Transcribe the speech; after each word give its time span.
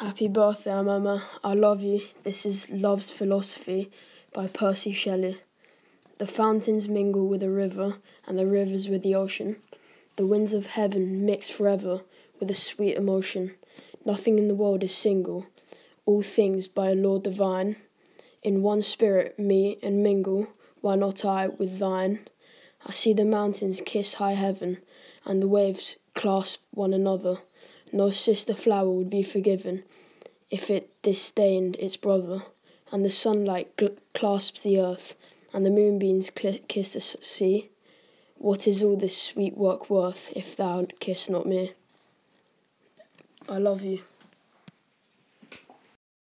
Happy 0.00 0.28
birthday, 0.28 0.80
Mama. 0.82 1.22
I 1.44 1.52
love 1.52 1.82
you. 1.82 2.00
This 2.24 2.46
is 2.46 2.70
Love's 2.70 3.10
Philosophy 3.10 3.90
by 4.32 4.46
Percy 4.46 4.92
Shelley. 4.92 5.36
The 6.16 6.26
fountains 6.26 6.88
mingle 6.88 7.28
with 7.28 7.40
the 7.40 7.50
river, 7.50 7.96
and 8.26 8.38
the 8.38 8.46
rivers 8.46 8.88
with 8.88 9.02
the 9.02 9.14
ocean. 9.14 9.60
The 10.16 10.24
winds 10.24 10.54
of 10.54 10.64
heaven 10.64 11.26
mix 11.26 11.50
forever 11.50 12.00
with 12.38 12.50
a 12.50 12.54
sweet 12.54 12.96
emotion. 12.96 13.56
Nothing 14.06 14.38
in 14.38 14.48
the 14.48 14.54
world 14.54 14.82
is 14.82 14.94
single, 14.94 15.44
all 16.06 16.22
things 16.22 16.66
by 16.66 16.92
a 16.92 16.94
law 16.94 17.18
divine. 17.18 17.76
In 18.42 18.62
one 18.62 18.80
spirit 18.80 19.38
meet 19.38 19.80
and 19.82 20.02
mingle, 20.02 20.46
why 20.80 20.94
not 20.94 21.26
I 21.26 21.48
with 21.48 21.78
thine? 21.78 22.20
I 22.86 22.94
see 22.94 23.12
the 23.12 23.26
mountains 23.26 23.82
kiss 23.84 24.14
high 24.14 24.32
heaven, 24.32 24.78
and 25.26 25.42
the 25.42 25.48
waves 25.48 25.98
clasp 26.14 26.62
one 26.70 26.94
another. 26.94 27.40
No 27.92 28.10
sister 28.10 28.54
flower 28.54 28.90
would 28.90 29.10
be 29.10 29.22
forgiven 29.22 29.84
if 30.50 30.70
it 30.70 30.90
disdained 31.02 31.76
its 31.76 31.96
brother. 31.96 32.42
And 32.92 33.04
the 33.04 33.10
sunlight 33.10 33.68
clasps 34.14 34.60
the 34.62 34.80
earth, 34.80 35.14
and 35.52 35.64
the 35.64 35.70
moonbeams 35.70 36.30
kiss 36.30 36.90
the 36.90 37.00
sea. 37.00 37.68
What 38.38 38.66
is 38.66 38.82
all 38.82 38.96
this 38.96 39.16
sweet 39.16 39.56
work 39.56 39.88
worth 39.90 40.32
if 40.34 40.56
thou 40.56 40.86
kiss 40.98 41.28
not 41.28 41.46
me? 41.46 41.72
I 43.48 43.58
love 43.58 43.82
you. 43.82 44.02